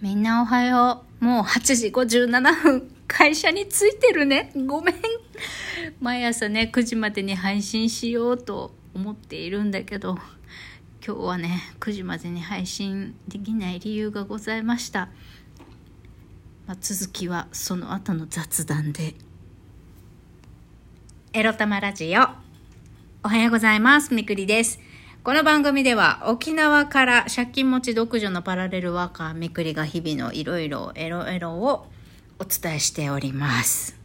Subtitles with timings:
[0.00, 1.24] みんなおはよう。
[1.24, 2.90] もう8時57分。
[3.06, 4.50] 会社に着いてるね。
[4.66, 4.94] ごめん。
[6.00, 10.16] 毎朝ね、9時までに配信しようと思っているんだけど、
[11.06, 15.10] 今日はね、9時までに配信できない理由がございました。
[16.66, 19.14] まあ、続きはその後の雑談で。
[21.34, 22.22] エロ玉ラジオ。
[23.22, 24.14] おはようございます。
[24.14, 24.80] みくりです。
[25.22, 31.86] この番組では沖縄から借金持ち独女のパラレルワーカーめくりが日々のいろいろエロエロを
[32.38, 33.98] お伝えしております。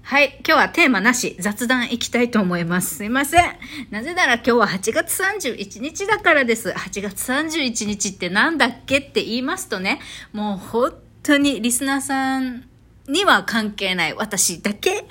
[0.00, 0.38] はい。
[0.38, 2.94] 今日はテーマなし、雑談いきたいと思います。
[2.94, 3.44] すいません。
[3.90, 6.70] なぜなら今日は8月31日だからです。
[6.70, 10.00] 8月31日ってなんだっけって言いますとね、
[10.32, 12.64] もう本当にリスナーさん
[13.06, 15.04] には関係ない私だけ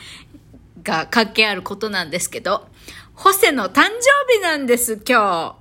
[0.81, 2.67] が関係あることなんですけど、
[3.19, 5.55] ホセの誕生日なんです、今日。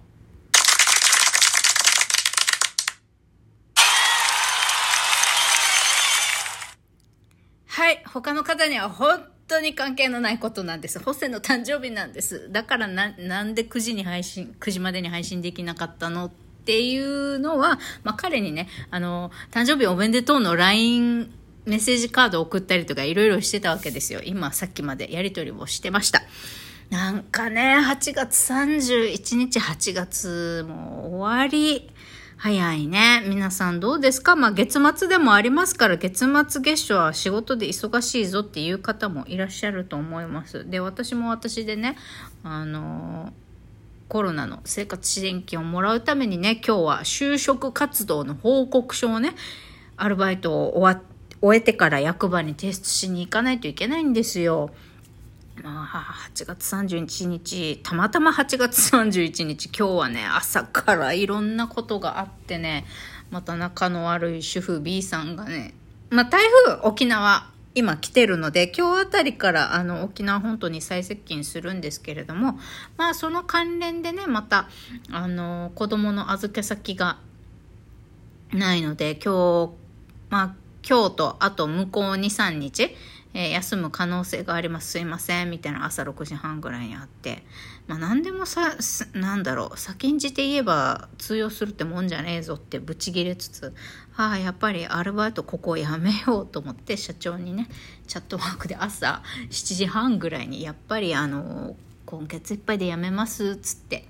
[7.66, 8.00] はい。
[8.06, 11.00] 他の方には本当に関係のないことなんです。
[11.00, 12.48] ホセの誕生日なんです。
[12.52, 16.30] だからな、なんで9時に配信、9時までに配信できなかったのっ
[16.64, 21.28] ていうのは、まあ、彼にね、あの、誕生日おめでとうの LINE
[21.66, 24.20] メッセージカードを送ったりとかいろいろしてたわけですよ。
[24.24, 26.22] 今、さっきまでやりとりをしてました。
[26.90, 31.90] なんかね、8月31日、8月もう終わり。
[32.38, 33.24] 早いね。
[33.28, 34.36] 皆さんどうですか？
[34.36, 40.70] まあ月末でもありますから、月末月初は仕事で忙しいぞっていう方もいらっしゃると思います。
[40.70, 41.96] で、私も私でね、
[42.44, 43.32] あの
[44.08, 49.34] コロナの生活支援金をもらうためにね、今日は就職活動の報告書をね、
[49.96, 51.02] アルバイトを終わ
[51.42, 54.70] 終えてから役場に提出しに行かないといけないんですよ。
[55.62, 62.84] まあ、8月31日、たまたま8月31日、今日はね、朝からいろんなことがあってね、
[63.30, 65.74] また仲の悪い主婦 B さんがね、
[66.10, 72.58] まあ、台風、沖縄、今来てるので、今日あたりからあの沖縄本島に再接近するんですけれども、
[72.96, 74.68] まあその関連でね、また、
[75.12, 77.18] あの、子供の預け先が
[78.52, 79.72] ないので、今日、
[80.30, 80.54] まあ
[80.88, 82.94] 今日とあと向こう2、3日、
[83.34, 84.90] えー、休む可能性があります。
[84.92, 85.50] すいません。
[85.50, 87.44] みたいな朝6時半ぐらいにあって。
[87.86, 88.74] まあ何でもさ、
[89.12, 93.74] なんだろう、先んじて言えば通用するってもんじゃねえぞってブチギレつつ、
[94.16, 97.68] ああ、やっぱりアルバイトここやめようと思って社長にね、
[98.06, 104.04] チャットワークで朝7時半ぐらいに、やっぱりあの、今月いっぱいで辞めますっつって。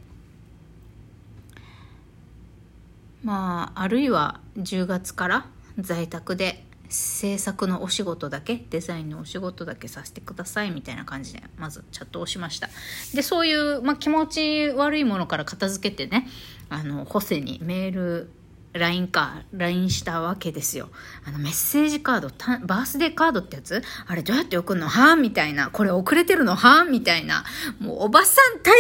[3.24, 5.46] まあ、あるいは10月から
[5.78, 12.68] 在宅で制作のお仕事だけデザインのお仕事だけさせてくださいみたいな感じでまずチャットをしました。
[13.14, 16.26] でそういう、まあ、気持ち悪いものから片付けてね
[16.68, 18.30] あのホセにメール
[18.74, 20.90] LINE か LINE したわけですよ。
[21.24, 22.28] あのメッセージカード
[22.66, 23.82] バースデーカードってやつ？
[24.06, 24.88] あれどうやって送るの？
[24.88, 25.70] はみたいな。
[25.70, 26.54] これ遅れてるの？
[26.54, 27.44] はみたいな。
[27.80, 28.74] もうおばさん大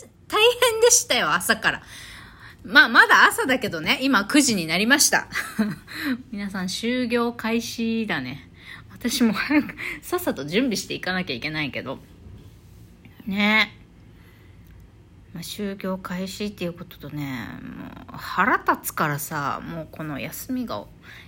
[0.00, 1.82] 変大変でしたよ朝から。
[2.64, 5.28] まあ、まだ朝だけどね、今9時になりました。
[6.32, 8.48] 皆さん、就業開始だね。
[8.90, 11.98] 私も早く、 さっさと準備していかなきゃいけないけど。
[13.26, 13.76] ね
[15.34, 20.84] まあ、就業開始っていうこととね、もう腹立つからさ、もうこの休みが、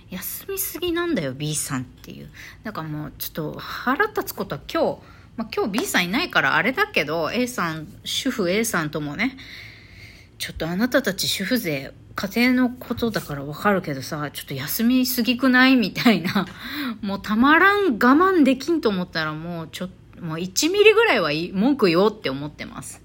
[0.09, 2.31] 休みすぎなんだよ、B さんっていう。
[2.63, 5.01] だからもうちょっと腹立つことは今日、
[5.35, 9.37] まあ、今日 B さんいないからあれだけど、A さん、主婦 A さんともね、
[10.37, 16.47] ちょっとあなたたち主婦勢、家庭のことだからわかるけどさ、ちょっと休みすぎくないみたいな。
[17.01, 23.01] もうたまらん我慢できんと思ったらもうちょっと、もう1ミリぐらいはい文句よって思ってます。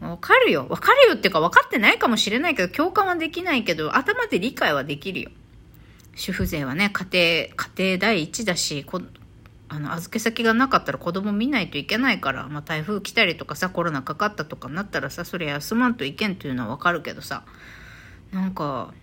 [0.00, 0.66] わかるよ。
[0.68, 5.30] わかるよっていうか分かってないかもしれないけど、共感はできないけど、頭で理解はできるよ。
[6.14, 8.84] 主婦税はね、家庭、家庭第一だし、
[9.68, 17.42] あの預け先がなかったら子供見ないといけないから、まあ、台風来たりとかさコロナかかったとかなったらさそれ休まんといけんっていうのはわかるけどさ
[18.32, 18.94] なんか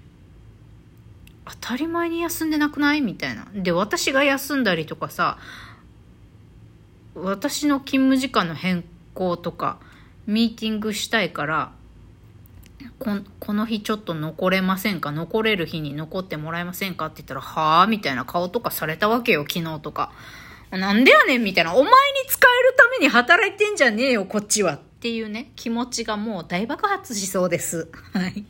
[1.46, 3.48] 当たり前に休んでなくないみたいな。
[3.54, 5.38] で私が休んだりとかさ
[7.14, 9.80] 私の勤務時間の変更とか
[10.26, 11.74] ミーティングしたいから
[13.00, 15.12] ここの日ちょっと残れませんか？
[15.12, 17.08] 残れる日に残ってもらえませんか？
[17.08, 20.12] って言ったら、はあみたいな顔とかされたわけよ、昨日とか。
[20.78, 21.74] なんでやねんみたいな。
[21.74, 21.92] お前に
[22.28, 24.76] 使えるために働いてんじゃねえよ、こっちは。
[24.76, 27.90] っていうね、気持ちがもう大爆発しそうです。
[28.14, 28.46] はい。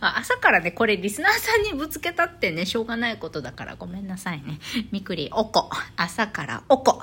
[0.00, 4.58] 朝からね、これリスナーさんにぶつけたってね、しょうがないことだからごめんなさいね。
[4.92, 5.70] みくり、おこ。
[5.96, 7.02] 朝からおこ。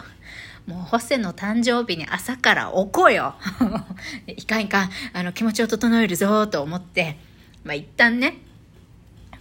[0.67, 3.35] もう、ホセの誕生日に朝からおこよ。
[4.27, 7.17] いかんいかん、あの、気持ちを整えるぞと思って、
[7.63, 8.42] まあ、一旦ね、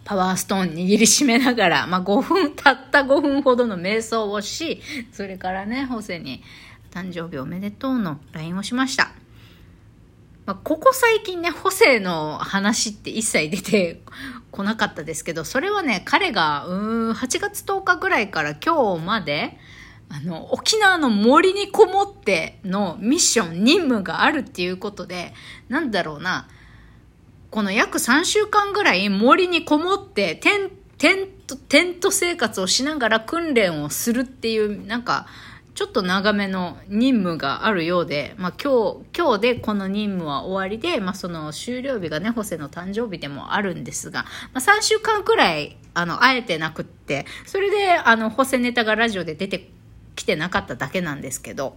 [0.05, 4.81] パワーストーン握りしめながら、まあ5分、たった5分ほどの瞑想をし、
[5.13, 6.43] それからね、ホセに
[6.91, 9.13] 誕生日おめでとうの LINE をしました。
[10.45, 14.03] まあ、ここ最近ね、ホセの話って一切出て
[14.51, 19.57] こなかったですけど、それはね、彼が、うん、8月10日ぐらいから今日まで、
[20.09, 25.33] あの、沖縄の森にこもってのミッション、任務があるっていうことで、
[25.69, 26.49] なんだろうな、
[27.53, 35.27] この約3週間ぐらい森にこもってテン、テント、テント生活をしながら訓練をするっていう、なんか、
[35.75, 49.69] ちょっと長めの任務があるようで、まあ今日、今日でこの任務は終わりで、まあその終了日がね、ホセの誕生日でもあるんですが、まあ3週間くらい、あの、会えてなくって、それで、あの、ホセネタがラジオで出て
[50.17, 51.77] 来てなかっただけなんですけど、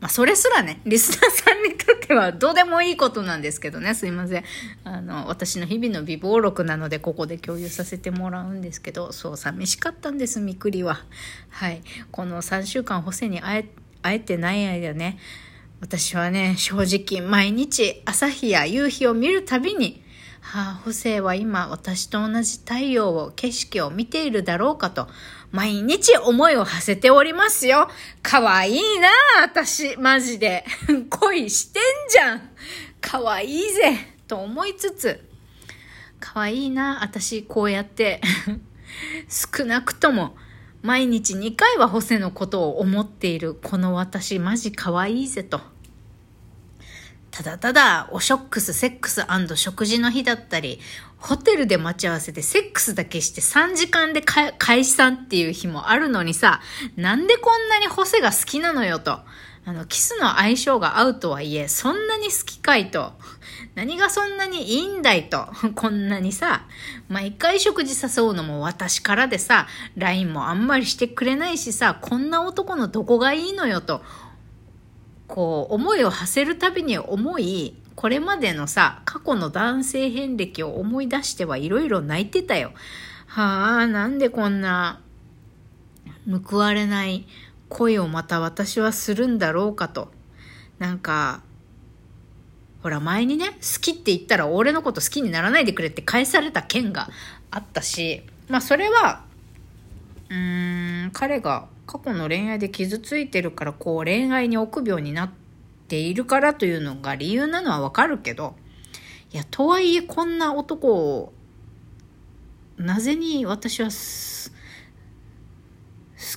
[0.00, 4.44] まあ、それすらね、リスナーさんにとってはどうでもいいことなんですけどね、すいません。
[4.84, 11.00] あの、私の日々の美貌録なので、ここで共有させてもらうんですけど、そう、寂しかったんです、みくりは。
[11.48, 11.82] はい。
[12.10, 13.68] この3週間、ホセに会え、
[14.02, 15.18] 会えてない間ね、
[15.80, 20.02] 私はね、正直、毎日、朝日や夕日を見るたびに、
[20.46, 25.08] はあ、ホセは今、私と同じ太陽を、景色を見ているだろうかと、
[25.50, 27.88] 毎日思いを馳せておりますよ。
[28.22, 29.08] かわいいな
[29.42, 30.64] 私、マジで。
[31.10, 32.50] 恋してんじゃん。
[33.00, 34.14] かわいいぜ。
[34.28, 35.20] と思いつつ、
[36.20, 38.20] かわいいな私、こうやって、
[39.28, 40.36] 少なくとも、
[40.80, 45.60] 毎日2回はホセのことを思っているこの私、マジかわいいぜと。
[47.36, 50.80] ただただ、おショックス、セックス食事の日だったり、
[51.18, 56.62] ホテルで待ち合わせてセックスだけして3時間で解散っていう日もあるのにさ、
[56.96, 59.20] なんでこんなにホセが好きなのよと。
[59.66, 63.12] あの、キスの相性が合うとはいえ、そんなに好きかいと。
[63.74, 65.46] 何がそんなにいいんだいと。
[65.74, 66.64] こんなにさ、
[67.08, 69.66] 毎回食事誘うのも私からでさ、
[69.98, 74.02] LINE もあんまりしてくれないしさ、こんな男のどこがいいのよと。
[75.26, 82.72] こう、思いを馳せるたびに思い、これまでのさ、過去の男性遍歴を思い出してはいろいろ泣いてたよ。
[83.26, 85.00] はあ、なんでこんな
[86.48, 87.26] 報われない
[87.68, 90.12] 恋をまた私はするんだろうかと。
[90.78, 91.42] なんか、
[92.82, 97.08] ほら前にね、好きって言ったら俺のこと好きにならないでくれって返された件が
[97.50, 99.24] あったし、まあそれは、
[100.28, 105.36] うーん、彼が過去の恋愛で傷ついてるからこう恋愛に臆病になって、
[105.88, 108.56] いるからというのが理由なのはわかるけど、
[109.32, 111.32] いや、とはいえこんな男を、
[112.76, 113.92] なぜに私は好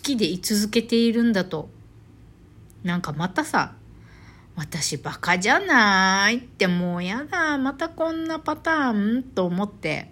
[0.04, 1.70] きでい続けているんだと。
[2.84, 3.74] なんかまたさ、
[4.56, 10.10] 私バカじゃないってもうやだ、またこんなパターンと思って、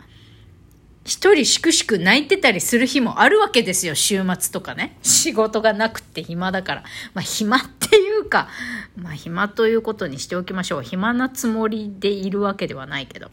[1.08, 4.98] 一人しくしく泣いてたりする日もあるわけですよ、週末とかね。
[5.02, 6.84] 仕事がなくて暇だから。
[7.14, 8.50] まあ暇っていうか、
[8.98, 10.84] まあ暇ということにしておきましょう。
[10.84, 13.32] 暇なつもりでいるわけではないけど。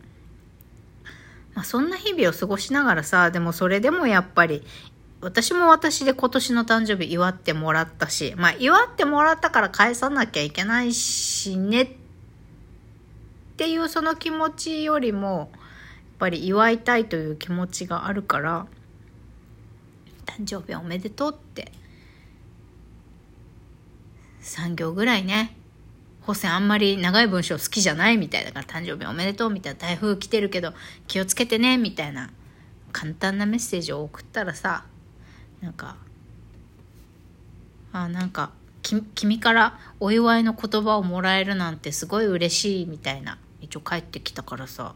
[1.55, 4.63] まあそんな日々を過ごしながらさ、でもそれでもやっぱり、
[5.21, 11.89] 私も私で今年の誕生日祝ってもらったし、まあ祝ってもらったから返さなきゃいけないしねっ
[13.57, 15.51] ていうその気持ちよりも、
[16.25, 18.67] ぱり祝いたいという気持ちがあるから
[20.25, 21.71] 誕生日おめでとうって
[24.41, 25.55] 3行ぐらいね
[26.23, 30.73] 保線あんまり長い文章好きじゃないみたいだから誕生日おめでとうみたいな台風来てるけど
[31.07, 32.31] 気をつけてねみたいな
[32.91, 34.87] 簡単なメッセージを送ったらさ
[35.61, 35.97] なんか
[37.93, 38.53] あなんか
[38.83, 44.95] 君からお祝いの言葉をもらえるなんてすごい嬉しいみたいな一応帰ってきたからさ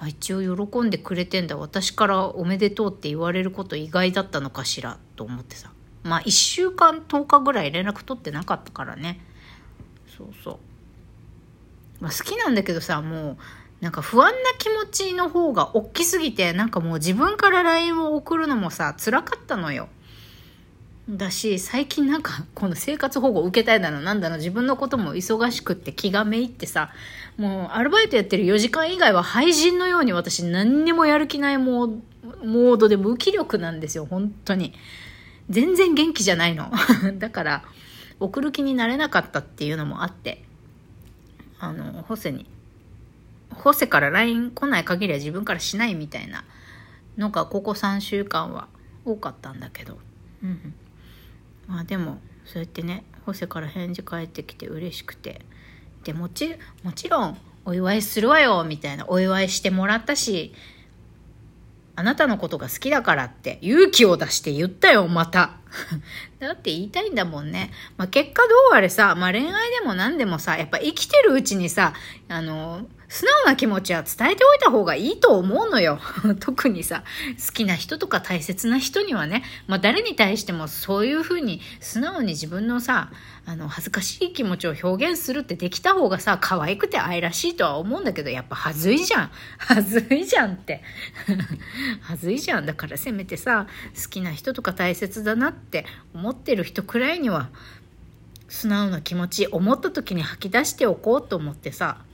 [0.00, 1.56] あ一応喜んでくれてんだ。
[1.56, 4.98] 私からおめでとうって言われること意外だったのかしら？
[5.16, 5.70] と思ってさ。
[6.02, 9.20] まあ1週間10日ぐらい連絡取ってなかったからね。
[10.16, 10.58] そうそう、
[12.00, 13.36] まあ、好きなんだけどさもう
[13.80, 19.88] なんか不安な気持ちの方が大きすぎてなんかもう自分から LINE を送るのもさ辛かったのよ。
[21.08, 26.92] だし、最近なんか、この生活保護受けたいだの、なんだの、自分のことも忙しくって気がめいってさ、
[27.36, 32.00] もう、アルバイトやってる4時間以外は廃人のように私何にもやる気ないモー
[32.42, 34.72] モードで無気力なんですよ、本当に。
[35.50, 36.72] 全然元気じゃないの。
[37.18, 37.64] だから、
[38.18, 40.42] 送る気になれなかったっていうのもあって、
[41.58, 42.46] あの、ホセに、
[43.50, 46.44] ホセから LINE 来ない限りは自分からしないみたいな
[47.18, 48.68] のが、ここ3週間は
[49.04, 49.98] 多かったんだけど、
[50.42, 50.74] うん。
[51.66, 55.40] まあでもそうやってねホセから返事返ってきて嬉しくて
[56.04, 60.52] でもちもちろんお祝いするわよみたいなお祝いしてもらったし
[61.96, 65.58] あなたのことが好きだからって勇気を出して言ったよ、また。
[66.38, 67.70] だって言いたいんだもんね。
[67.96, 71.94] まあ、結果どうあれさ、まあ、恋愛でも何でもさ、やっぱ生きてるうちにさ、
[72.28, 76.00] あの、素直な気持ちは伝えておいた方がいいと思うのよ。
[76.40, 77.04] 特にさ、
[77.46, 83.12] 好きな人とか大切な人にはね、まあ誰に対してもそういうふうに素直に自分のさ、
[83.46, 89.30] あの、恥ずかしい気持ちを表現するってできた方がさ、可愛くて愛らしいとは思うんだけど、やっぱはずいじゃん。
[89.58, 90.82] はずいじゃんって。
[92.02, 92.66] はずいじゃん。
[92.66, 97.50] だからせめてさ、好きな人とか大切だなって思ってる人くらいには、
[98.48, 102.04] 素直な気持ち、思った時に吐き出しておこうと思ってさ、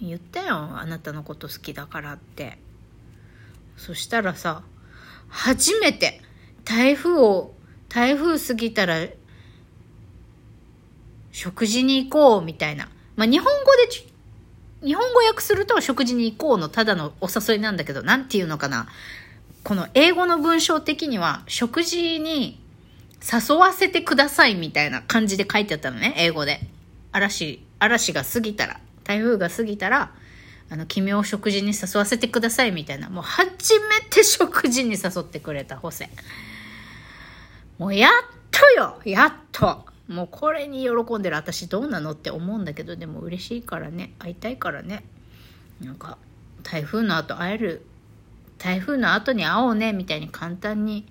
[0.00, 2.58] 言ったよあなたのこと好きだからって。
[3.76, 4.62] そしたらさ
[5.28, 6.20] 初めて
[6.64, 7.52] 台風を
[7.88, 9.06] 台風過ぎたら
[11.30, 12.88] 食事に行こうみたいな。
[13.16, 13.72] まあ日本語
[14.80, 18.88] で日本語訳すると食事に行こうのただのお誘いなんだけどなんていうのかな。
[19.64, 22.60] この英語の文章的には食事に
[23.22, 26.60] 誘わせてくださいみたいな感じで書いてあったのね英語で。
[27.12, 30.12] 嵐嵐が過ぎたら台風が過ぎたら、
[30.68, 36.10] あの、君を食事に誘わせてくださいみたいな、もう初めて食事に誘ってくれたホセ。
[37.78, 38.10] もうやっ
[38.50, 39.00] とよ！
[39.04, 39.86] やっと！
[40.08, 41.36] もうこれに喜んでる。
[41.36, 42.12] 私どうなの？
[42.12, 45.04] って思うんだけど、でも嬉しいからね、会いたいからね。
[45.80, 46.18] なんか、
[46.64, 47.86] 台風の後会える、
[48.58, 51.06] 台風の後に会おうね、みたいに簡単に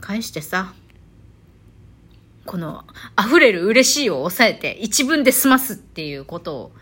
[0.00, 0.74] 返してさ、
[2.46, 2.84] この
[3.18, 6.72] 溢れる嬉しいを抑えて一文で済ますっていうことを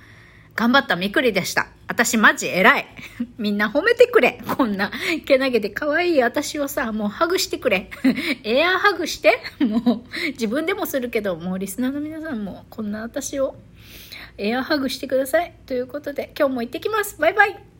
[0.54, 1.68] 頑張ったみくりでした。
[1.88, 2.86] 私マジ偉い。
[3.38, 4.40] みんな褒めてくれ。
[4.56, 4.90] こんな、
[5.24, 7.90] けなげで可愛い私をさ、もうハグしてくれ。
[8.44, 9.38] エアハグして。
[9.60, 13.56] もう、自分でもするけど、もうリスナーの皆さんも、こんな私を、
[14.38, 15.54] エアハグしてください。
[15.66, 17.18] ということで、今日も行ってきます。
[17.18, 17.71] バイバイ。